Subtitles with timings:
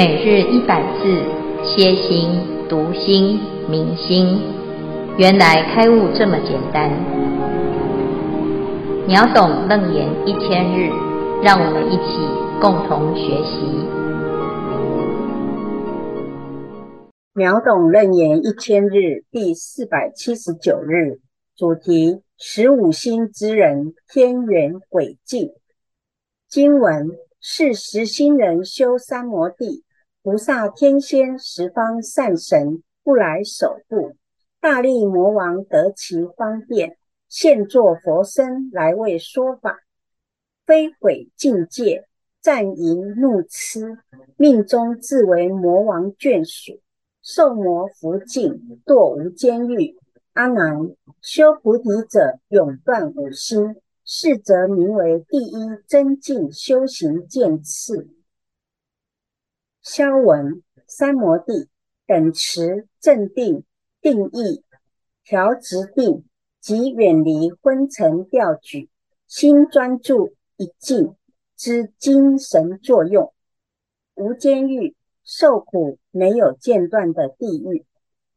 [0.00, 1.04] 每日一百字，
[1.62, 2.30] 歇心、
[2.70, 4.40] 读心、明心，
[5.18, 6.90] 原来开悟这么简单。
[9.06, 10.88] 秒懂楞严一千日，
[11.42, 12.16] 让我们一起
[12.62, 13.66] 共同学习。
[17.34, 21.20] 秒懂楞严一千日第四百七十九日，
[21.54, 25.52] 主题：十五心之人，天缘轨迹。
[26.48, 27.10] 经文。
[27.42, 29.82] 是实心人修三摩地，
[30.22, 34.16] 菩萨天仙十方善神不来守护，
[34.60, 39.78] 大力魔王得其方便，现作佛身来为说法。
[40.66, 42.06] 非毁境界，
[42.42, 43.96] 战淫怒痴，
[44.36, 46.80] 命中自为魔王眷属，
[47.22, 49.96] 受魔伏境，堕无间狱。
[50.34, 50.76] 阿难，
[51.22, 53.76] 修菩提者永断五心。
[54.12, 58.08] 是则名为第一增进修行见次。
[59.82, 61.68] 消文三摩地
[62.06, 63.64] 等持正定
[64.00, 64.64] 定义
[65.24, 66.24] 调直定
[66.60, 68.90] 及远离昏沉掉举，
[69.26, 71.14] 心专注一境
[71.56, 73.32] 之精神作用。
[74.14, 77.86] 无监狱受苦没有间断的地狱。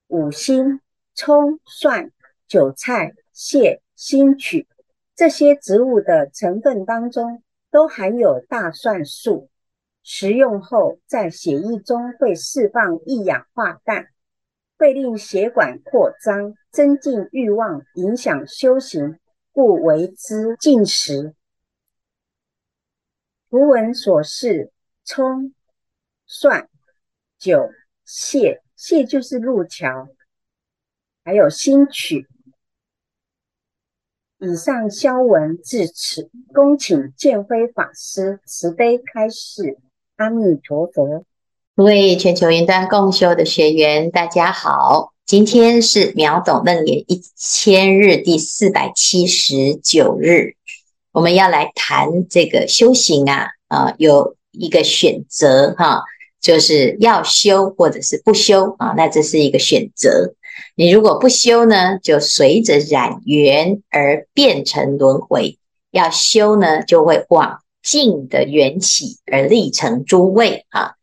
[0.07, 0.79] 五辛
[1.15, 2.11] 葱蒜
[2.47, 4.67] 韭菜蟹兴曲。
[5.15, 9.49] 这些植物的成分当中都含有大蒜素，
[10.03, 14.09] 食用后在血液中会释放一氧化氮，
[14.77, 19.17] 会令血管扩张，增进欲望，影响修行，
[19.53, 21.33] 故为之禁食。
[23.49, 24.73] 图文所示，
[25.05, 25.53] 葱、
[26.25, 26.67] 蒜、
[27.37, 27.69] 酒、
[28.03, 30.09] 蟹，蟹就是路桥，
[31.23, 32.27] 还有新曲。
[34.39, 39.79] 以上消文至此，恭请见辉法师慈悲开示。
[40.17, 41.25] 阿弥陀佛。
[41.75, 50.53] 各位全球云端共修的学员，大家好，今天是秒懂楞严一千日第四百七十九日，
[51.11, 56.03] 我们要来谈这个修行啊，啊，有一个选择哈，
[56.39, 60.35] 就是要修或者是不修啊，那这是一个选择。
[60.75, 65.57] 你如果不修呢，就随着染缘而变成轮回；
[65.89, 70.93] 要修呢，就会往净的缘起而立成诸位啊。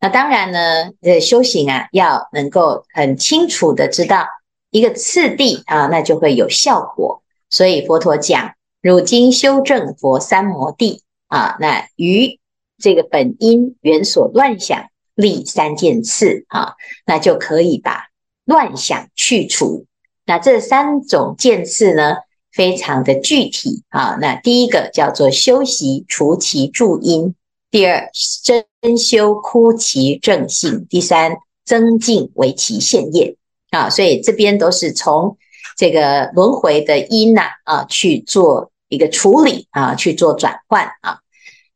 [0.00, 4.26] 那当然呢，这修行啊，要能够很清楚的知道
[4.70, 7.22] 一个次第啊，那就会有效果。
[7.50, 12.40] 所以佛陀讲：汝今修正佛三摩地啊，那于
[12.78, 16.72] 这个本因缘所乱想立三件次啊，
[17.06, 18.08] 那就可以把。
[18.44, 19.86] 乱想去除，
[20.26, 22.16] 那这三种见次呢，
[22.52, 24.16] 非常的具体啊。
[24.20, 27.34] 那第一个叫做修习除其助因，
[27.70, 28.10] 第二
[28.42, 33.36] 真修枯其正性，第三增进为其现业
[33.70, 33.88] 啊。
[33.88, 35.36] 所以这边都是从
[35.76, 41.18] 这个轮回的因呐啊去做一个处理啊，去做转换啊。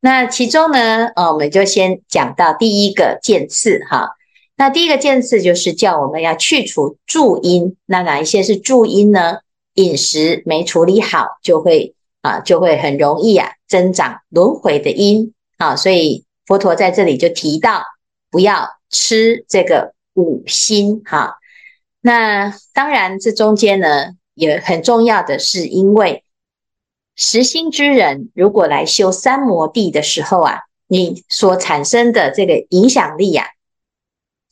[0.00, 4.10] 那其中呢，呃，我们就先讲到第一个渐次哈。
[4.56, 9.38] 那第一个渐次就是叫我们要去除助因，那哪一些是助因呢？
[9.76, 15.74] 饮食没处理好，就会啊，就会很容易啊增长轮回的因啊。
[15.76, 17.82] 所以佛陀在这里就提到，
[18.30, 21.36] 不要吃这个五辛哈。
[22.00, 26.24] 那当然，这中间呢也很重要的是，因为
[27.14, 33.46] 实心之人如果来修三摩地的时候啊，你所产生的这个影响力啊。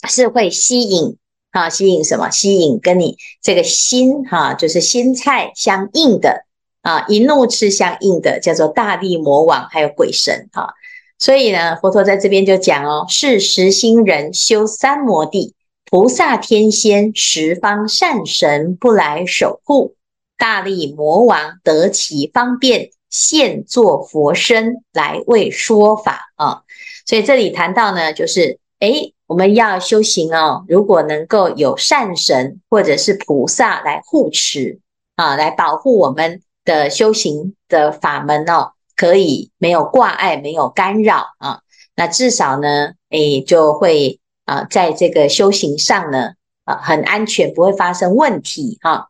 [0.06, 1.16] 是会吸引
[1.54, 2.28] 啊，吸引什么？
[2.30, 6.44] 吸引跟你这个心哈、就是心菜相应的
[6.82, 10.74] 啊，一怒吃相应的，叫做大力魔王，还有鬼神哈、
[11.16, 15.54] 所以呢，佛陀在这边就讲哦，是实心人修三摩地，
[15.88, 19.94] 菩萨天仙十方善神不来守护，
[20.36, 26.62] 大力魔王得其方便，现作佛身来为说法啊。
[27.06, 29.13] 所以这里谈到呢，就是诶。
[29.26, 34.80] 我们要修行哦，如果能够有善神或者是菩萨来护持
[35.16, 41.60] 啊，来保护我们的修行的法门哦，可以没有挂碍，没有干扰啊，
[41.96, 46.32] 那至少呢，诶，就会啊，在这个修行上呢，
[46.64, 49.08] 啊，很安全，不会发生问题哈。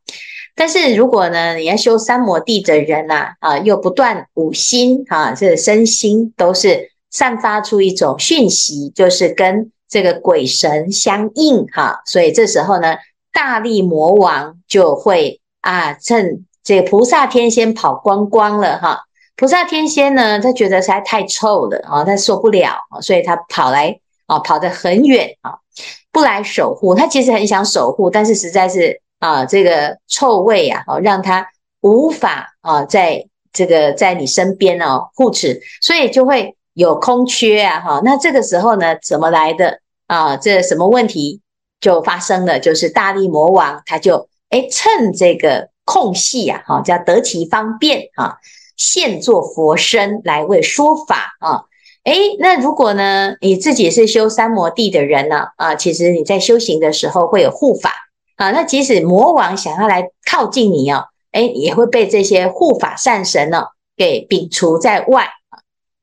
[0.54, 12.96] 但是如果呢，你要修三摩地的人呐，啊，又不断五心啊，这身心都是散发出一种讯息，就是跟这个鬼神相应哈，所以这时候呢，
[13.32, 19.02] 大力魔王就会啊，趁这个菩萨天仙跑光光了哈，
[19.36, 23.96] 菩萨天仙呢，他觉得实在太臭了啊，他受不了，所以他跑来
[24.26, 25.58] 啊，跑得很远啊，
[26.10, 26.92] 不来守护。
[26.92, 31.46] 他其实很想守护，但是实在是啊，这个臭味啊，哦，让他
[31.82, 38.00] 无法啊，在这个在你身边哦护持，所以就会有空缺啊，哈。
[38.04, 40.36] 那这个时候呢，怎么来的啊？
[40.36, 41.40] 这什么问题
[41.80, 42.58] 就发生了？
[42.60, 48.36] 就是大力魔王他就哎趁这个空隙啊，哈，叫得其方便啊，
[48.76, 51.64] 现做佛身来为说法啊。
[52.04, 55.46] 诶，那如果呢，你自己是修三摩地的人呢？
[55.56, 57.92] 啊，其实你在修行的时候会有护法
[58.36, 58.50] 啊。
[58.50, 63.64] 那即使魔王想要来靠近你哦，诶，也会被这些护法善神呢
[63.96, 65.28] 给摒除在外。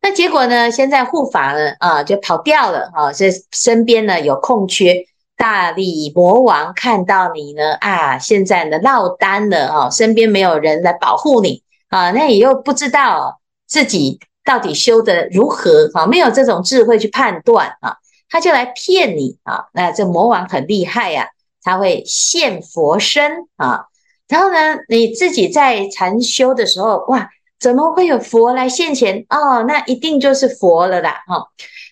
[0.01, 5.06] 那结果呢，现在护法呢啊就跑掉了啊，这身边呢有空缺。
[5.38, 14.19] 大力魔王看到你呢啊，现在呢落单了啊，身边没有人来保护你啊，那你又不知道自己。
[14.44, 15.88] 到底修得如何？
[15.94, 17.97] 哈，没有这种智慧去判断啊，
[18.27, 19.65] 他就来骗你啊。
[19.71, 21.27] 那这魔王很厉害呀，
[21.62, 23.86] 他会现佛身啊。
[24.27, 27.30] 然后呢，你自己在禅修的时候，哇，
[27.61, 29.25] 怎么会有佛来现前？
[29.29, 31.23] 哦，那一定就是佛了啦。
[31.27, 31.47] 哈，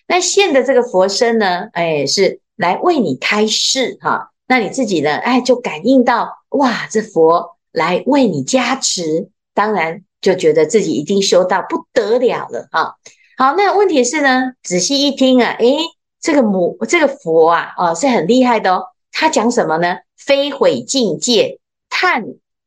[0.08, 4.32] 那现的这个佛身呢，哎，是来为你开示哈。
[4.48, 10.02] 那你自己呢，哎，就感应到哇，这佛来为你加持，当然。
[10.20, 12.92] 就觉得自己一定修到不得了了啊！
[13.38, 15.78] 好，那问题是呢，仔细一听啊，诶，
[16.20, 18.84] 这个母这个佛啊，哦，是很厉害的哦。
[19.12, 19.96] 他讲什么呢？
[20.18, 21.58] 非毁境界，
[21.88, 22.22] 叹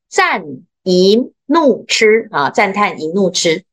[0.10, 0.44] 赞
[0.84, 2.50] 淫怒痴啊！
[2.50, 3.64] 赞叹淫怒痴，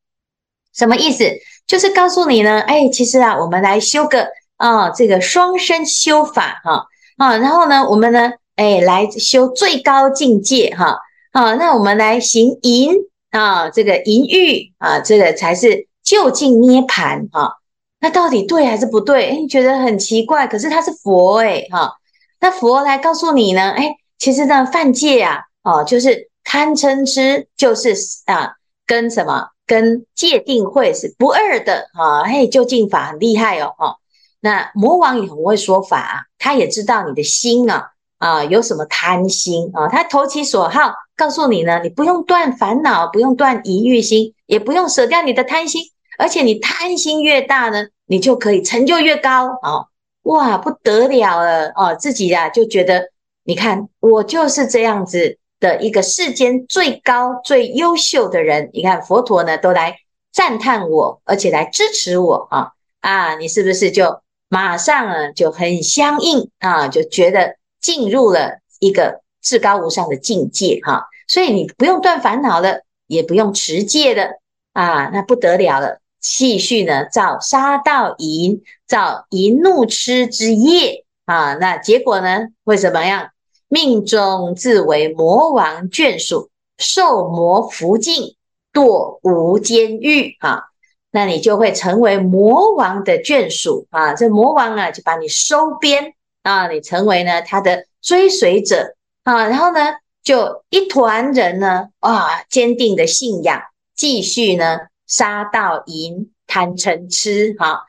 [0.72, 1.24] 什么意思？
[1.66, 6.86] 就是告诉你呢，哎，其实啊，我们来修个啊，这个双身修法哈
[7.18, 10.98] 啊，然后呢，我们呢，哎，来修最高境界哈
[11.32, 12.94] 啊，那我们来行淫。
[13.30, 17.52] 啊，这个淫欲啊，这个才是究竟涅槃啊。
[18.00, 19.26] 那到底对还是不对？
[19.26, 20.48] 诶，觉得很奇怪。
[20.48, 21.92] 可是他是佛诶，哈。
[22.40, 23.70] 那佛来告诉你呢？
[23.70, 27.94] 诶，其实呢，犯戒啊，哦，就是贪嗔痴，就是
[28.26, 29.50] 啊，跟什么？
[29.68, 32.24] 跟戒定慧是不二的啊。
[32.24, 33.94] 嘿，究竟法很厉害哦，哈。
[34.40, 37.90] 那魔王也很会说法，他也知道你的心啊。
[38.18, 39.86] 啊，有什么贪心啊？
[39.86, 45.80] 他投其所好，告诉你呢，你不用断烦恼，不用断淫欲心，也不用舍掉你的贪心，
[46.18, 49.86] 而且你贪心越大呢，你就可以成就越高啊！
[50.22, 53.04] 哇，不得了了哦，自己呀就觉得，
[53.44, 59.98] 你看我就是这样子的一个世间最高最优秀的人，你看佛陀呢都来
[60.32, 63.36] 赞叹我，而且来支持我啊啊！
[63.36, 67.60] 你是不是就马上啊就很相应啊，就觉得。
[67.82, 74.38] 进入了一个至高无上的境界，哈，所以你不用断烦恼了，也不用持戒了，
[74.74, 83.30] 啊，那不得了了，继续呢造杀盗淫，造淫怒痴之业，啊，那结果呢会怎么样？
[83.70, 88.36] 命中自为魔王眷属，受魔伏境，
[88.72, 90.64] 堕无间狱，啊，
[91.10, 96.12] 那你就会成为魔王的眷属，啊，这魔王啊就把你收编。
[96.42, 98.94] 啊，你成为呢他的追随者
[99.24, 99.80] 啊，然后呢
[100.22, 103.60] 就一团人呢啊，坚定的信仰，
[103.94, 107.84] 继续呢杀盗淫贪嗔痴哈。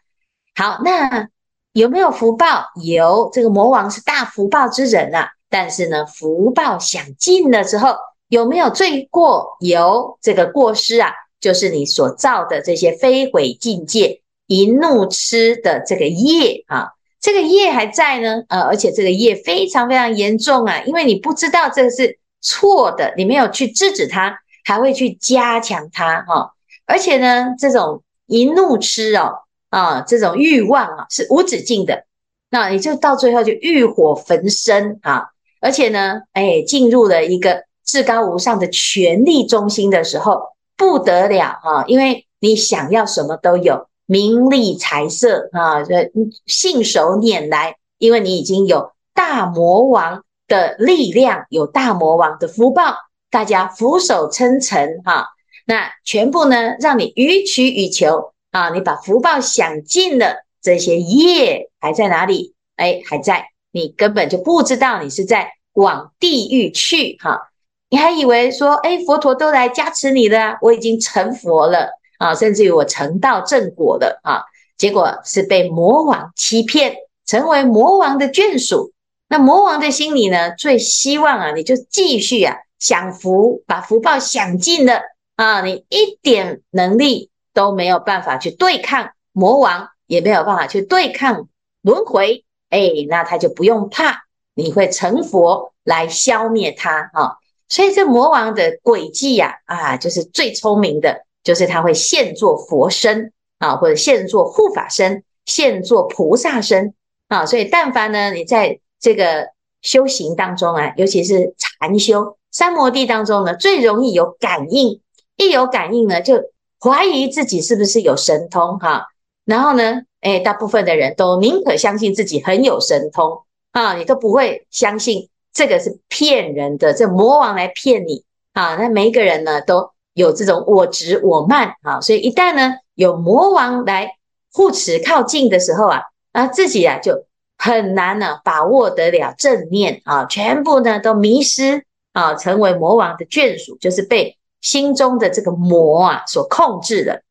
[0.54, 1.30] 好，那
[1.72, 2.66] 有没有福报？
[2.84, 5.32] 有，这个魔王是大福报之人啊。
[5.52, 7.94] 但是呢，福报享尽了之后，
[8.30, 9.58] 有没有罪过？
[9.60, 16.94] 有，这个过失啊，就是你所造的这些非毁境界、淫怒痴的这个业啊。
[17.20, 26.54] 这个业还在呢，呃，而且这个业非常非常严重啊，因为你不知道这个是错的，你没有去制止它，还会去加强它哈、
[26.86, 29.40] 而且呢，这种淫怒痴哦，
[29.70, 32.06] 啊，这种欲望啊是无止境的，
[32.50, 35.28] 那你就到最后就欲火焚身啊。
[35.62, 40.42] 而且呢，哎，进入了一个至高无上的权力中心的时候，
[40.76, 43.88] 不得了哈、啊，因为你想要什么都有。
[44.08, 46.12] 名利财色啊，这
[46.46, 52.94] 信手拈来，因为你已经有大魔王的力量，有大魔王的福报，
[53.30, 55.28] 大家俯首称臣哈。
[55.66, 62.54] 那全部呢，让你予取予求啊，你把福报享尽了，这些业还在哪里？
[62.76, 67.50] 哎，还在，你根本就不知道你是在往地狱去哈。
[67.90, 71.90] 你还以为说，哎，佛陀都来加持你了，我已经成佛了。
[72.18, 74.44] 啊，甚至于我成道正果了啊，
[74.78, 78.94] 结果是被魔王欺骗，成为魔王的眷属。
[79.28, 85.02] 那魔王的心里呢，最希望啊，你就继续啊享福，把福报享尽了
[85.36, 91.48] 啊，你一点能力都没有办法去对抗魔王，也没有办法去对抗
[91.82, 94.24] 轮回，哎，那他就不用怕
[94.56, 97.38] 你会成佛来消灭他哈。
[97.70, 106.94] 所以这魔王的诡计呀，啊，就是最聪明的，就是他会现做佛身啊，或者现做护法身，现做菩萨身
[107.30, 107.46] 啊。
[107.46, 109.50] 所以但凡呢，你在这个
[109.82, 115.00] 修行当中啊，尤其是禅修三摩地当中呢，最容易有感应，
[115.38, 116.44] 一有感应呢，就
[116.80, 119.08] 怀疑自己是不是有神通哈。
[119.46, 125.28] 然后呢，哎，大部分的人都宁可相信自己很有神通啊，你都不会相信。
[125.54, 128.24] 这个是骗人的，这魔王来骗你
[128.54, 128.78] 啊！
[128.78, 134.16] 那每一个人呢，都有这种我执我慢啊，所以一旦呢有魔王来
[134.54, 137.26] 护持靠近的时候啊，啊自己啊就
[137.58, 147.24] 很难呢把握得了正念啊，全部呢都迷失啊，成为魔王的眷属，就是被心中的这个魔啊所控制的。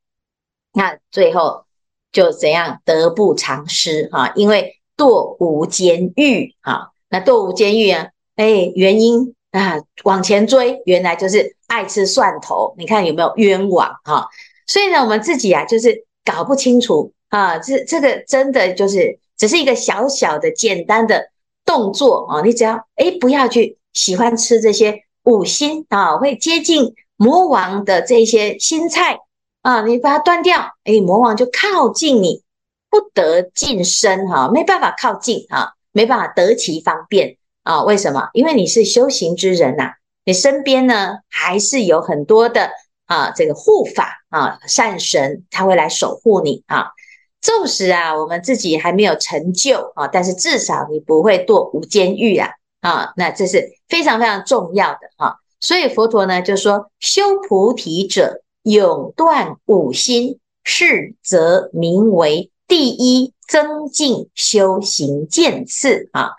[0.74, 1.64] 那最后
[2.12, 4.32] 就怎样得不偿失哈？
[4.34, 6.90] 因为堕无间狱哈。
[7.08, 14.28] 那堕无间狱啊，哎，原因啊，往前追，原来就是爱吃蒜头，你看有没有冤枉哈？
[14.66, 21.30] 所以呢，我们自己啊，就是搞不清楚啊，这这个真的就是只是一个小小的简单的
[21.64, 29.18] 动作啊，你只要哎不要去喜欢吃这些五辛啊，会接近魔王的这些新菜
[29.62, 32.42] 啊，你把它断掉，哎，魔王就靠近你，
[32.88, 35.74] 不得近身哈，没办法靠近哈。
[35.92, 37.82] 没办法得其方便啊？
[37.82, 38.28] 为什么？
[38.32, 42.70] 因为你是修行之人呐、你身边呢还是有很多的
[43.06, 46.90] 啊，这个护法啊，善神他会来守护你啊。
[47.40, 52.50] 纵使啊，我们自己还没有成就啊，但是至少你不会堕无间狱啊
[52.82, 55.34] 啊，那这是非常非常重要的啊。
[55.58, 63.32] 所以佛陀呢就说，修菩提者永断五心，是则名为第一。
[63.50, 66.30] 增进修行渐次啊，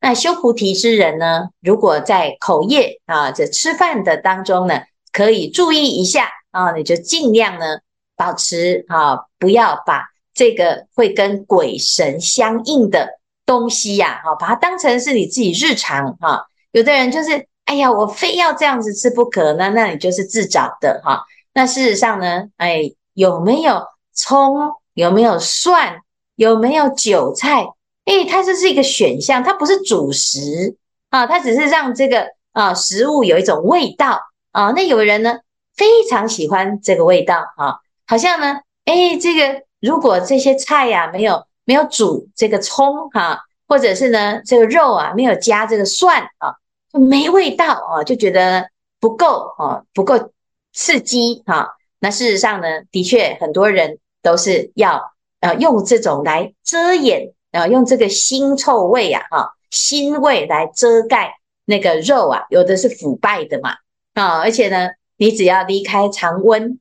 [0.00, 4.80] 那修菩提之人呢，如果在口业啊，这吃饭的当中呢，
[5.12, 7.80] 可以注意一下啊，你就尽量呢
[8.16, 16.46] 保持啊，不要把这个会跟鬼神相应的东西呀，哈，把它当成是你自己日常哈。
[16.72, 21.22] 有的人就是，哎呀，我非要这样子吃不可，那那你就是自找的哈。
[21.54, 24.72] 那事实上呢，哎，有没有葱？
[24.94, 26.00] 有没有蒜？
[26.34, 27.66] 有没有韭菜？
[28.04, 30.76] 诶，它这是一个选项，它不是主食
[31.10, 34.20] 啊，它只是让这个啊食物有一种味道
[34.52, 34.72] 啊。
[34.72, 35.38] 那有人呢
[35.76, 37.76] 非常喜欢这个味道啊，
[38.06, 43.38] 好像呢，诶，这个如果这些菜呀、啊、没有没有煮这个葱哈、啊，
[43.68, 46.54] 或者是呢这个肉啊没有加这个蒜啊，
[46.92, 50.30] 就没味道啊，就觉得不够啊，不够
[50.78, 51.76] 刺激哈。
[51.98, 55.12] 那事实上呢，的确很多人都是要。
[55.40, 61.32] 呃，用这种来遮掩，啊，用这个腥臭味啊，哈，腥味来遮盖
[61.64, 63.76] 那个肉啊，有的是腐败的嘛，
[64.14, 66.80] 啊，而且呢，你只要离开常温，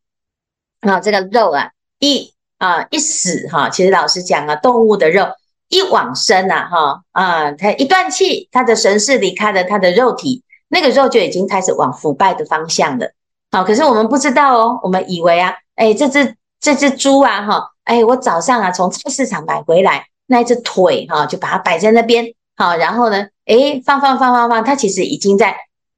[0.80, 5.28] 啊，这个肉啊，一啊一死哈，其实老实讲啊，动物的肉
[5.70, 13.14] 一往生啊，哈啊，它一断气，它的神识离开了它的肉体，那个肉就已经开始往腐败的方向了，
[13.58, 17.72] 好，可是我们不知道哦，我们以为啊，哎，这只这只猪啊，哈。
[17.86, 22.24] 哎，我早上啊从菜市场买回来那只腿哈，就把它摆在那边
[22.56, 25.56] 好，然后呢，哎放放放放放，它其实已经在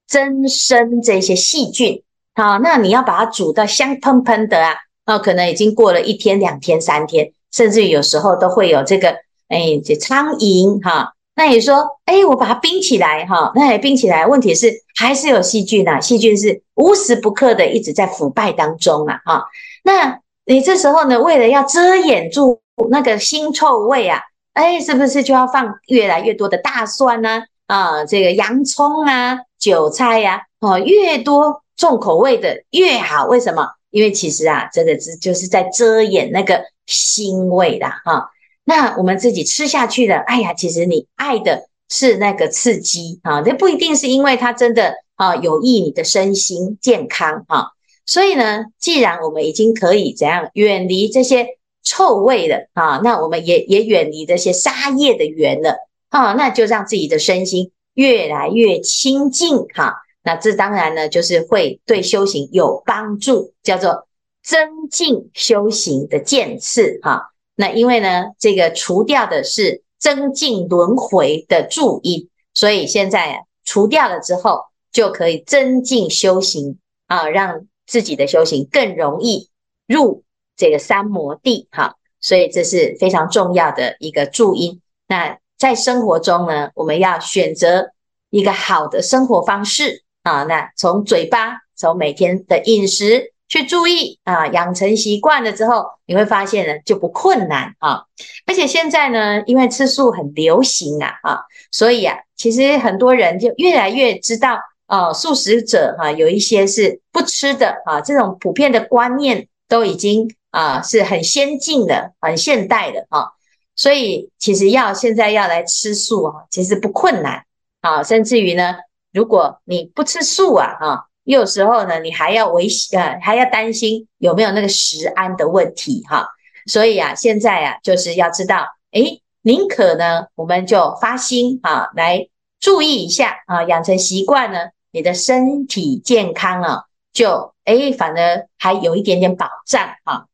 [0.07, 2.01] 增生这些细菌
[2.33, 4.75] 好，那你要把它煮到香喷喷的啊，
[5.05, 9.09] 哦，可能已经过了一天、两天、三天，甚至有时候都会有这个
[9.49, 11.13] 哎这苍蝇哈。
[11.39, 19.45] 那你说哎，我把它冰起来哈，那也冰起来，问题是还是有细菌啊，细菌是无时不刻的一直在腐败当中啊哈，
[19.83, 20.19] 那。
[20.45, 24.19] 你这时候呢，为了要遮掩住那个腥臭味啊，
[24.53, 27.43] 哎，是不是就要放越来越多的大蒜呢？
[27.67, 33.27] 啊，这个洋葱啊、韭菜呀，哦，越多重口味的越好。
[33.27, 33.67] 为什么？
[33.91, 38.31] 因为其实啊，这个是就是在遮掩那个腥味的哈。
[38.69, 47.69] 那我们自己吃下去的，哎呀，其实你爱的是那个刺激啊，这不一定是因为它真的啊有益你的身心健康啊。
[48.05, 51.47] 所以呢，既然我们已经可以怎样远离这些
[51.83, 55.75] 臭味了啊，那我们也也远离这些杀业的缘了
[56.09, 59.95] 啊，那就让自己的身心越来越清净哈。
[60.21, 64.07] 那这当然呢，就是会对修行有帮助，叫做
[64.43, 67.31] 增进修行的见次哈。
[67.59, 74.61] 那因为呢，这个除掉的是增进轮回的助因，所以现在除掉了之后，
[74.91, 77.67] 就可以增进修行啊，让。
[77.89, 79.49] 自己的修行更容易
[79.87, 80.23] 入
[80.55, 84.79] 这个三摩地哈，所以这是非常重要的一个注音。
[85.07, 87.89] 那在生活中呢，我们要选择
[88.29, 90.43] 一个好的生活方式啊。
[90.43, 98.03] 那从嘴巴，从每天的饮食去注意啊，养成习惯了之后，你会发现呢就不困难啊。
[98.45, 101.39] 而且现在呢，因为吃素很流行啊，啊，
[101.71, 113.29] 所以啊，其实很多人就越来越知道哦，素食者哈，有一些是不吃的啊，这种普遍的观念都已经啊是很先进的、很现代的啊。
[113.75, 117.43] 所以其实要现在要来吃素啊，其实不困难
[117.81, 118.75] 啊，甚至于呢，
[119.11, 121.05] 如果你不吃素啊，哈。
[121.29, 126.27] 有时候呢，你还要维系呃，还要担心有没有那个食安的问题哈。
[126.65, 132.27] 所以啊，现在啊，就是要知道，诶，宁可呢，我们就发心啊，来
[132.59, 136.83] 注意一下啊，养成习惯呢，你的身体健康啊，
[137.13, 140.25] 就诶，反而还有一点点保障哈。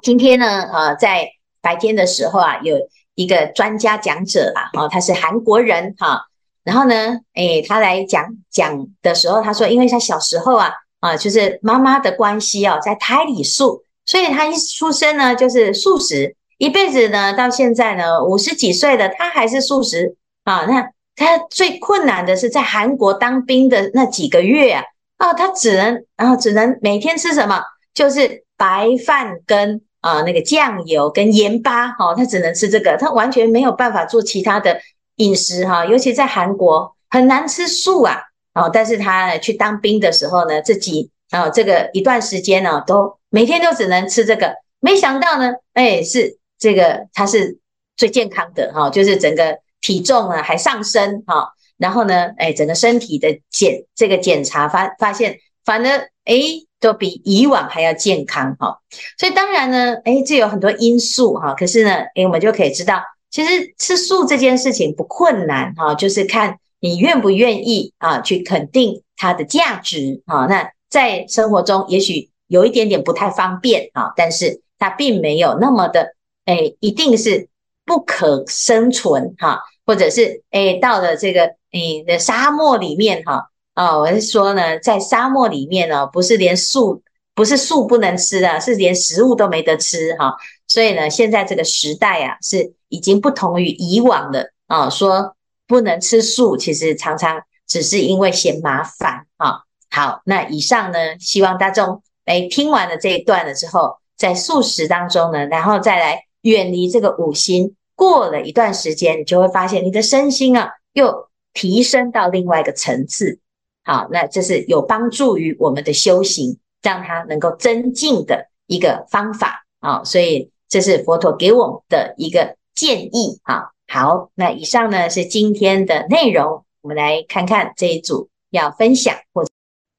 [0.00, 1.28] 今天呢，呃，在
[1.60, 2.76] 白天的时候啊，有
[3.16, 6.26] 一个专家讲者啊，哦，他是韩国人哈。
[6.64, 20.64] 然后呢，诶，他来讲讲的时候，他说，因为他小时候啊，啊，就是妈妈的关系哦，在胎里素，所以他一出生呢就是素食，一辈子呢到现在呢五十几岁了，他还是素食啊。
[20.64, 24.82] 那他最困难的是在韩国当兵的那几个月啊，
[25.18, 34.80] 啊，他只能啊只能每天吃什么，就是白饭跟啊那个酱油跟盐巴，哦，他只能吃这个，他完全没有办法做其他的。
[35.16, 38.20] 饮食哈，尤其在韩国很难吃素啊，
[38.54, 47.58] 哦，但是他去当兵的时候呢，自己啊这个一段时间呢，都每天都只能吃这个，没想到呢，哎，是这个他是
[47.96, 56.34] 最健康的哈，就是整个体重啊还上升哈，然后呢，哎，整个身体的检这个检查发发现，反而哎
[56.80, 58.78] 都比以往还要健康哈，
[59.16, 63.00] 所以当然呢，哎，这有很多因素哈，可是呢，哎，我们就可以知道。
[63.34, 70.46] 其实吃素这件事情不困难哈，就是看你愿不愿意啊，去肯定它的价值啊。
[70.46, 77.48] 那在生活中也许有一点点不太方便啊，但是它并没有那么的诶，一定是
[77.84, 87.02] 不可生存哈，或者是诶到了这个你的沙漠里面哈啊，我是说呢，在沙漠里面呢，不是连素
[87.34, 90.36] 不是素不能吃的，是连食物都没得吃哈。
[90.68, 92.72] 所以呢，现在这个时代啊是。
[92.94, 94.88] 已经不同于以往了啊！
[94.88, 95.34] 说
[95.66, 99.62] 不能吃素，其实常常只是因为嫌麻烦啊。
[99.90, 113.40] 好，那以上呢，希望大众哎听完了这一段了之后，在素食当中呢，然后再来远离这个五辛，过了一段时间，你就会发现你的身心啊又提升到另外一个层次。
[113.82, 120.04] 好，那这是有帮助于我们的修行，让它能够增进的一个方法啊。
[120.04, 122.56] 所以这是佛陀给我们的一个。
[122.74, 129.52] 建议啊，好，那以上呢是今天的内容，我们来看看这一组要分享或者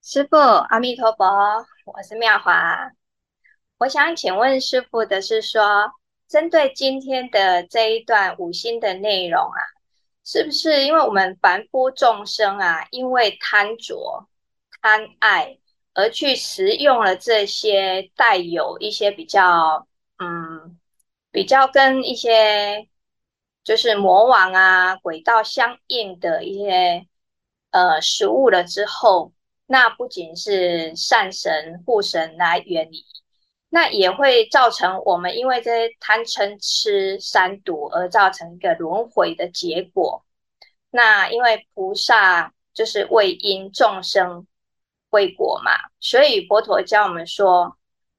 [0.04, 1.26] 师父阿弥陀佛，
[1.86, 2.92] 我是妙华，
[3.78, 5.90] 我想请问师父的是说，
[6.28, 9.60] 针对今天的这一段五星的内容啊，
[10.26, 14.28] 是不是因为我们凡夫众生啊，因为贪着、
[14.82, 15.58] 贪爱
[15.94, 20.75] 而去食用了这些带有一些比较嗯。
[21.36, 22.88] 比较跟一些
[23.62, 27.06] 就是魔王啊、鬼道相应的一些
[27.72, 29.34] 呃食物了之后，
[29.66, 33.04] 那不仅是善神护神来远离，
[33.68, 40.24] 那也会造成我们因为这些贪嗔痴三毒而造成一个轮回的结果。
[40.90, 44.48] 那因为菩萨就是为因，众生
[45.10, 47.76] 为果嘛，所以佛陀教我们说。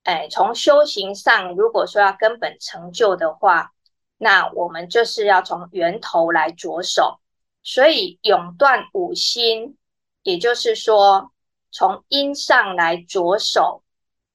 [0.06, 3.72] 哎，从修行上，如果说要根本成就的话，
[4.16, 7.18] 那我们就是要从源头来着手。
[7.64, 9.76] 所以永断五心，
[10.22, 11.32] 也就是说
[11.72, 13.82] 从因上来着手，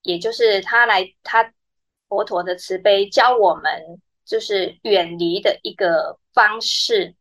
[0.01, 1.53] 也就是他来他
[2.10, 7.15] 佛陀的慈悲教我们，就是远离的一个方式。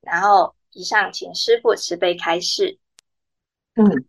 [0.00, 2.78] 然后以上，请师父慈悲开示。
[3.74, 4.06] 嗯，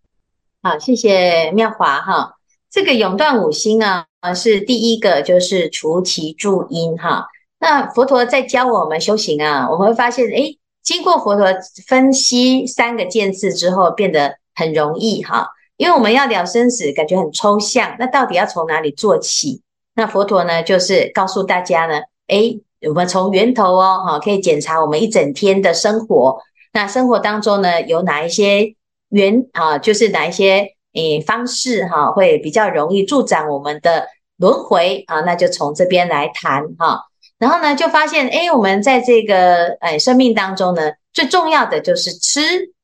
[0.62, 2.39] 好，谢谢妙华哈。
[2.72, 4.06] 这个永断五辛呢，
[4.36, 7.26] 是第一个，就是除其助因哈。
[7.60, 11.48] 那佛陀在教我们修行啊，我们会发现，诶，经过佛陀
[11.88, 15.48] 分析三个见次之后，变得很容易哈。
[15.78, 19.62] 因为我们要了生死，感觉很抽象，那到底要从哪里做起？
[19.96, 26.40] 那佛陀呢，就是告诉大家呢，诶，我们从源头哦，哈，可以检查我们一整天的生活。
[26.72, 28.76] 那生活当中呢，有哪一些
[29.10, 29.80] 源啊？
[29.80, 30.76] 就是哪一些？
[30.94, 37.04] 诶，方式哈会比较容易助长我们的轮回啊，那就从这边来谈哈。
[37.38, 42.42] 然后呢，就发现哎，我们在这个诶生命当中呢，最重要的就是吃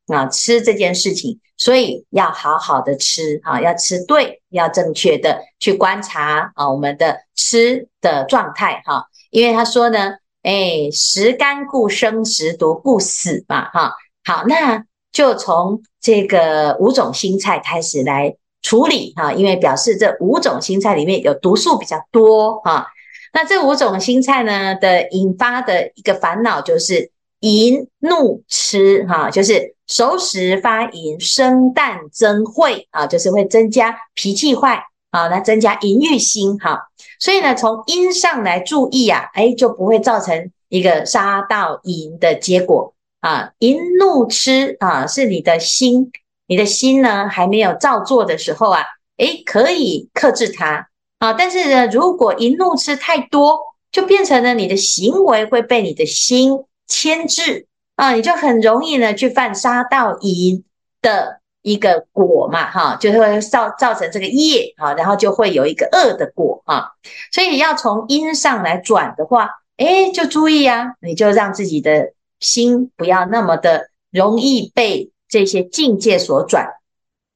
[0.07, 9.05] 啊，吃这件事情，所以要好好的吃啊，要吃对，要正确的去观察啊，我们的吃的状态哈。
[9.31, 10.13] 因为他说呢，
[10.43, 13.93] 哎，食甘故生，食毒故死嘛哈。
[14.23, 14.85] 好，那
[15.15, 22.87] 就从这个五种辛菜开始来处理哈，因为表示这五种辛菜里面有毒素比较多哈。
[23.31, 36.89] 那这五种辛菜呢的引发的一个烦恼就是淫怒痴哈，就是熟食发淫，生旦增秽啊，就是会增加脾气坏啊，那增加淫欲心哈。
[37.21, 42.94] 所以呢，从因上来注意啊，哎，就不会造成一个杀盗淫的结果
[43.27, 43.51] 啊。
[43.59, 46.11] 淫怒痴啊，是你的心，
[46.47, 48.83] 你的心呢还没有造作的时候啊，
[49.17, 50.87] 哎，可以克制它。
[51.19, 53.57] 啊，但是呢，如果淫怒痴太多，
[53.91, 60.65] 就变成了你的行为会被你的心牵制啊，你就很容易呢去犯杀盗淫
[61.01, 66.91] 的一个果嘛，哈，就会造造成这个业啊，然后就会有一个恶的果啊，
[67.31, 76.67] 所以要从因上来转的话，哎，就注意啊，你就让自己的心不要那么的容易被这些境界所转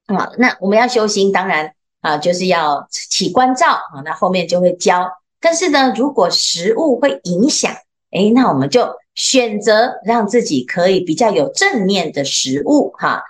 [0.05, 0.31] 啊。
[0.37, 1.73] 那我们要修心，当然。
[2.01, 5.11] 啊，就是要起观照啊，那后面就会教。
[5.41, 7.75] 但是呢，如果食物会影响，
[8.11, 13.21] 诶，那我们就选择让自己可以比较有正面的食物哈。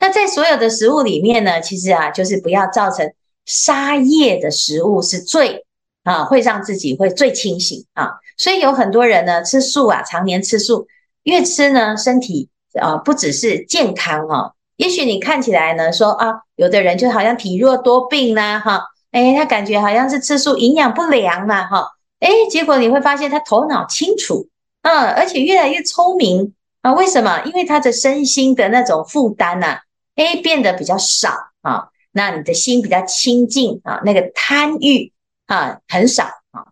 [0.00, 5.64] 那在所有的食物里面呢，其实啊，就是不要造成杀业的食物是最
[6.02, 8.14] 啊，会让自己会最清醒啊。
[8.36, 10.88] 所以有很多人呢，吃素啊，常年吃素，
[11.26, 12.48] 越吃呢，身体
[12.80, 14.54] 啊，不只是健康哈。
[14.76, 24.48] 也许你看起来呢，说啊，有的人就好像体弱多病呐，哈，哎，他感觉好像是吃素营养不良嘛，哈，哎，结果你会发现他头脑清楚，
[24.82, 26.54] 啊，而且越来越聪明。
[26.82, 27.42] 啊，为什么？
[27.44, 29.80] 因为他的身心的那种负担呐，
[30.14, 31.30] 哎，变得比较少
[31.62, 35.12] 啊，那你的心比较清净啊，那个贪欲
[35.46, 36.62] 啊很少啊，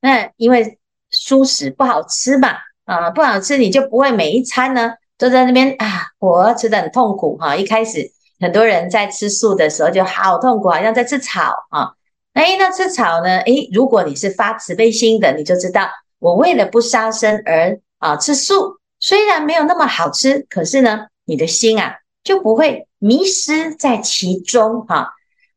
[0.00, 0.78] 那因为
[1.10, 2.56] 素食不好吃嘛，
[2.88, 4.92] 啊，不好吃你就不会每一餐呢。
[5.18, 7.56] 都在那边啊，我吃得很痛苦哈。
[7.56, 11.90] 一开始很多人在吃素的时候就好痛苦，好像在吃草啊。
[12.34, 13.40] 哎，那吃草呢？
[13.40, 15.88] 哎，如果你是发慈悲心的，你就知道
[16.20, 25.10] 我为了不杀生而啊吃素，虽然没有那么好吃，可是呢，你的心啊就不会迷失在其中哈。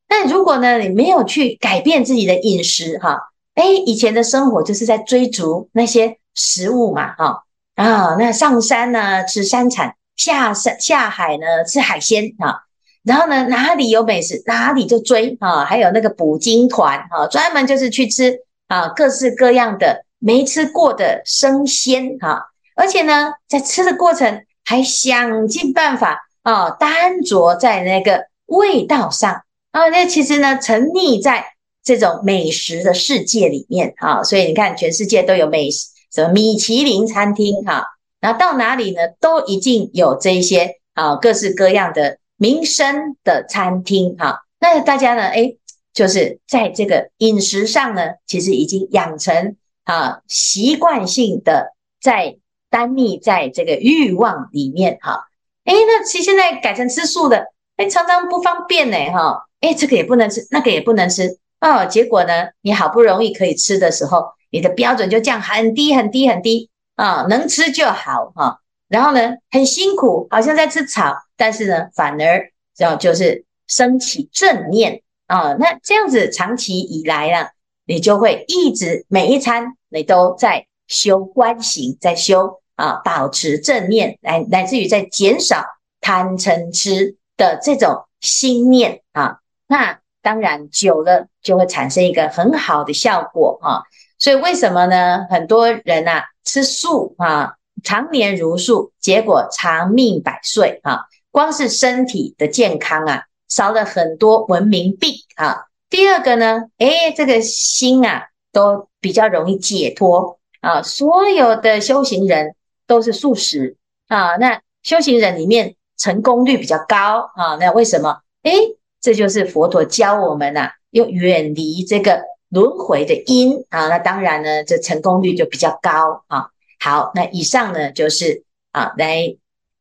[0.07, 3.19] 但如果呢，你没有去改变自己的饮食哈，
[3.53, 7.43] 哎，以前的生活就是在追逐那些食物嘛哈。
[7.75, 12.59] 啊，那上山呢吃山产，下山下海呢吃海鲜啊，
[13.01, 31.45] 然后呢哪里有美食哪里就追啊，还有那个捕鲸团啊，专门就是去吃啊各式各样的没吃过的生鲜哈，而且呢在吃的过程还想尽办法啊单着在那个味道上啊，那其实呢沉溺在
[31.83, 35.87] 这种美食的世界里面啊，所以你看全世界都有美食。
[36.13, 37.85] 什么米其林餐厅哈，
[38.19, 38.99] 然后到哪里呢？
[39.19, 44.41] 都已经有这些啊，各式各样的名声的餐厅哈。
[44.59, 45.57] 那大家呢，诶，
[45.93, 52.37] 就是在这个饮食上呢，其实已经养成啊习惯性的在
[52.69, 55.27] 单溺在这个欲望里面哈。
[55.63, 57.47] 诶，那其实现在改成吃素的，
[57.77, 59.45] 诶，常常不方便呢哈。
[59.61, 61.85] 诶，这个也不能吃，那个也不能吃哦。
[61.85, 64.25] 结果呢，你好不容易可以吃的时候。
[64.51, 68.59] 你的标准就降很低很低很低啊，能吃就好哈。
[68.87, 75.53] 然后呢，很辛苦，好像在吃草，但是呢，反而要就是升起正念啊。
[75.53, 77.47] 那这样子长期以来呢，
[77.85, 85.63] 你就会一直每一餐你都在修观行，在修啊，保持正念，来乃至于在减少
[86.01, 89.37] 贪嗔痴的这种心念啊。
[89.67, 93.83] 那当然久了就会产生一个很好的效果啊。
[94.21, 95.25] 所以为什么呢？
[95.31, 100.99] 很多人呐、啊、吃素啊，常年如素，结果长命百岁啊。
[101.31, 105.65] 光是身体的健康啊，少了很多文明病啊。
[105.89, 110.83] 第二个呢，诶，这个心啊，都比较容易解脱啊。
[110.83, 112.53] 所有的修行人
[112.85, 113.75] 都是素食
[114.07, 117.55] 啊，那修行人里面成功率比较高啊。
[117.59, 118.19] 那为什么？
[118.43, 122.21] 诶，这就是佛陀教我们呐、要远离这个。
[122.51, 126.51] 轮回的因啊，那当然呢，这成功率就比较高啊。
[126.81, 129.37] 好，那以上呢就是啊，来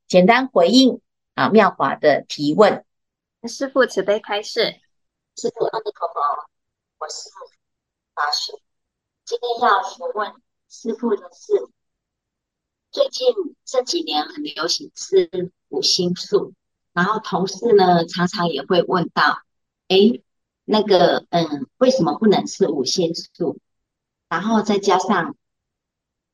[0.06, 1.00] 简单回应
[1.34, 2.84] 啊妙华的提问。
[3.48, 4.76] 师父慈悲开示，
[5.34, 6.20] 师父阿弥陀佛，
[6.98, 7.28] 我是
[8.14, 8.52] 法师，
[9.24, 10.32] 今天要询问
[10.68, 11.52] 师父的是，
[12.92, 13.26] 最近
[13.64, 15.28] 这几年很流行吃
[15.70, 16.52] 五星素，
[16.92, 19.42] 然后同事呢常常也会问到，
[19.88, 20.20] 哎，
[20.70, 23.58] 那个嗯，为什么不能吃五辛素？
[24.28, 25.34] 然后再加上，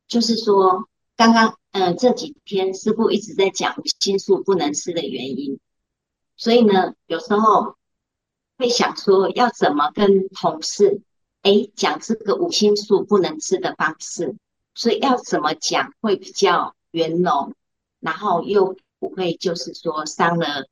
[0.07, 5.59] 就是说刚刚嗯这几天师傅一直在讲五辛素不能吃的原因，
[6.37, 7.77] 所以呢有时候。
[8.59, 11.03] 会想说要怎么跟同事
[11.43, 14.35] 哎讲这个五辛素不能吃的方式，
[14.75, 17.53] 所以要怎么讲会比较圆融，
[18.01, 20.67] 然后又不会就是说伤了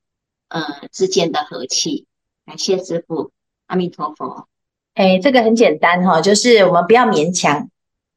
[0.48, 2.06] 呃之间的和气。
[2.46, 3.32] 感谢师傅，
[3.74, 4.46] 阿弥陀佛。
[4.94, 7.68] 哎，这个很简单哈，就是我们不要勉强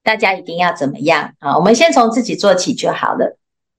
[0.04, 3.36] 大家一定要怎么样啊，我们先从自己做起就好了。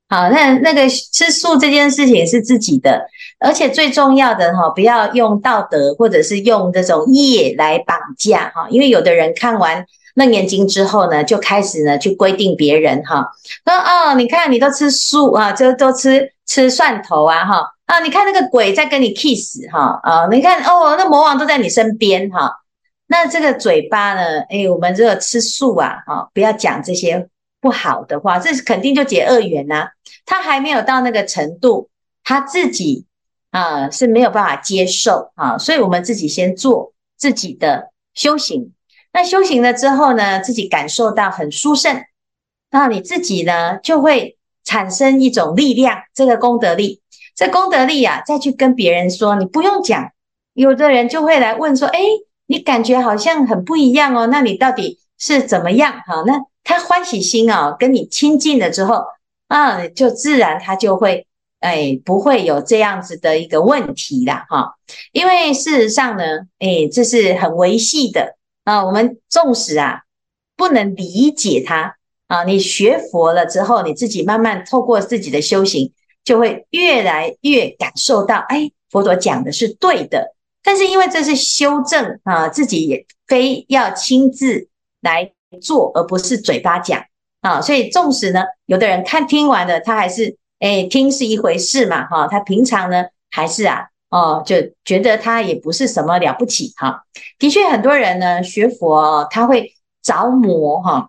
[0.08, 3.06] 好，那那个吃素这件事情是自己的，
[3.38, 9.82] 而且最重要的哈，不要用道德或者是用这种业来绑架哈，因为有的人看完
[10.14, 13.30] 《楞严经》之后呢，就开始呢去规定别人哈，
[13.64, 22.52] 说哦，你看你都吃素啊，就都吃吃蒜头啊哈，啊，你看那个鬼在跟你 kiss 哈，啊，你看哦，那魔王都在你身边哈，
[23.08, 27.28] 那这个嘴巴呢，哎，我们这个吃素啊，哈，不要讲这些。
[27.60, 29.88] 不好的话，这是肯定就结恶缘呐。
[30.24, 31.90] 他还没有到那个程度，
[32.22, 33.04] 他自己
[33.50, 38.72] 啊、是没有办法接受啊，所以我们自己先做自己的修行。
[39.12, 42.04] 那修行了之后呢，自己感受到很殊胜，
[42.70, 47.02] 那你自己呢就会产生一种力量，这个功德力。
[47.38, 50.10] 这功德力啊，再去跟别人说，你不用讲，
[50.54, 52.00] 有的人就会来问说：“哎，
[52.46, 56.34] 你感觉好像很不一样哦，那你到底是怎么样？”好，那。
[56.64, 59.02] 他欢喜心啊，跟你亲近了之后，
[59.46, 61.26] 啊，就自然他就会，
[61.60, 64.74] 哎，不会有这样子的一个问题啦，哈。
[65.12, 66.24] 因为事实上呢，
[66.58, 68.84] 哎，这是很维系的啊。
[68.84, 70.02] 我们纵使啊
[70.58, 71.96] 不能理解它
[72.26, 75.94] 啊，你学佛了之后，你自己慢慢透过自己的修行，
[76.28, 80.34] 就会越来越感受到，哎，佛陀讲的是对的。
[80.62, 84.68] 但是因为这是修正啊，自己也非要亲自
[85.00, 85.32] 来。
[85.62, 87.02] 做而不是嘴巴讲
[87.40, 97.02] 啊，所以纵使呢，有的人看听完了，他还是哎听是一回事嘛哈，他平常呢还是啊哦就觉得他也不是什么了不起哈。
[97.38, 101.08] 的确，很多人呢学佛他会着魔哈，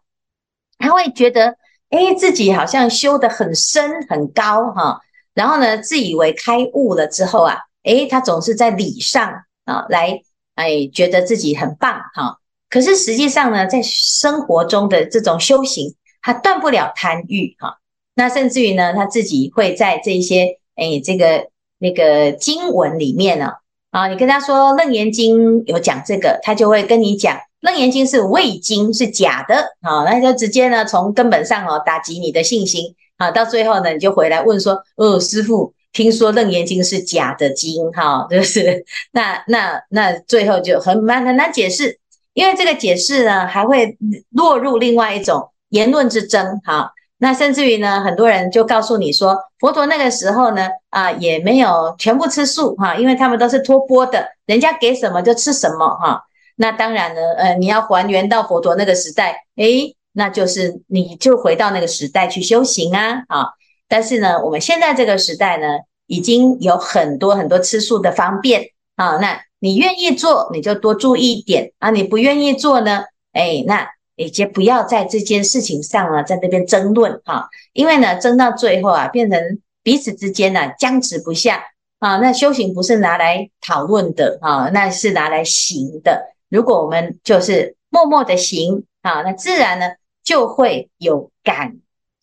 [0.77, 1.57] 他会觉得
[1.89, 5.01] 哎自己好像修得很深很高哈，
[5.39, 9.31] 然后呢自以为开悟了之后啊，哎他总是在理上
[9.63, 10.19] 啊来
[10.55, 12.35] 哎觉得自己很棒哈。
[12.69, 17.77] 可是实际上呢，在生活中的这种修行，他断不了贪欲哈。
[18.15, 21.47] 那甚至于呢，他自己会在这些诶这个
[21.79, 23.53] 那个经文里面呢，
[23.91, 30.03] 啊，你跟他说《楞严经》有讲这个，他就会跟你讲《楞严经》是伪经，是假的啊。
[30.03, 33.29] 那就直接呢从根本上哦打击你的信心啊。
[33.29, 41.99] 到最后呢，你就回来问说：“哦，师父，听说《楞严经》是假的经哈， 就是那那那最后就很蛮很难解释。”
[42.33, 43.97] 因为这个解释呢，还会
[44.31, 46.91] 落入另外一种言论之争，哈。
[47.21, 56.23] 那甚至于呢，很多人就告诉你说，佛陀那个时候呢，啊，也没有全部吃素，哈，因为他们都是托钵的，人家给什么就吃什么，哈。
[56.55, 63.47] 那当然呢，呃，你要还原到佛陀那个时代，诶，那就是你就回到那个时代去修行啊，啊。
[63.87, 65.65] 但是呢，我们现在这个时代呢，
[66.05, 69.41] 已经有很多很多吃素的方便，啊，那。
[69.61, 71.89] 你愿意做，你就多注意一点啊！
[71.89, 73.03] 你不愿意做呢，
[73.33, 79.37] 哎，那也就不要在这件事情上啊，在这边争论哈，因为呢，争到最后啊，变成
[79.83, 81.61] 彼此之间呢僵持不下
[81.99, 82.19] 啊。
[82.19, 86.33] 那修行不是拿来讨论的啊，那是拿来行的。
[86.47, 89.87] 如果我们就是默默的行啊，那自然呢
[90.29, 91.77] 就会有感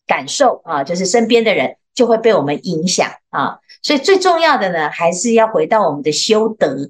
[0.06, 3.58] 感受啊，就是身边的人就会被我们影响啊。
[3.82, 6.88] 所以最重要的呢，还是要回到我们的修德。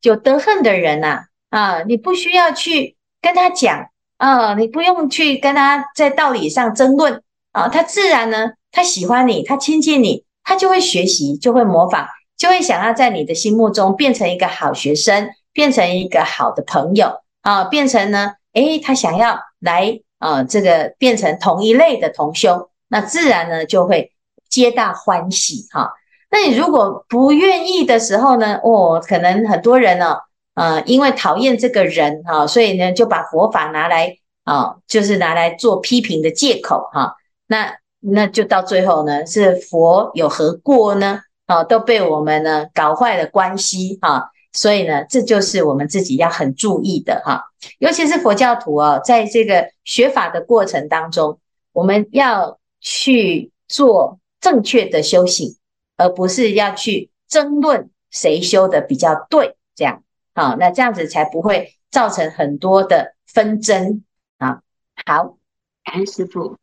[0.00, 7.22] 有德恨的人呐，啊，你不需要去跟他讲，啊，你不用去跟他在道理上争论，
[7.52, 12.06] 啊，他自然呢，他喜欢你，他亲近你，他就会学习，就会模仿，
[12.38, 24.10] 就会想要在你的心目中变成一个好学生，变成一个好的朋友，啊，变成呢，诶，他想要来，啊，这个变成同一类的同修，那自然呢就会
[24.48, 25.92] 皆大欢喜，哈。
[26.30, 28.58] 那你如果不愿意的时候呢？
[28.62, 30.16] 哦，可能很多人呢，
[30.54, 37.16] 呃，因为讨厌这个人哈，所以呢就把佛法拿来啊，就是拿来做批评的借口哈。
[37.46, 41.20] 那那就到最后呢，是佛有何过呢？
[41.44, 44.30] 啊，都被我们呢搞坏了关系哈。
[44.54, 47.42] 所以呢，这就是我们自己要很注意的哈，
[47.80, 51.40] 尤其是佛教徒哦，在这个学法的过程当中，
[51.72, 55.56] 我们要去做正确的修行，
[55.96, 64.04] 而不是要去争论谁修的比较对，这样好，那这样子才不会造成很多的纷争
[64.38, 64.62] 啊。
[65.04, 65.36] 好，
[65.84, 66.56] 感恩师傅。